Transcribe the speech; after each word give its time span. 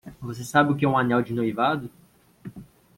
Você 0.19 0.43
sabe 0.43 0.71
o 0.71 0.75
que 0.75 0.83
é 0.83 0.87
um 0.89 0.97
anel 0.97 1.21
de 1.21 1.31
noivado? 1.31 1.87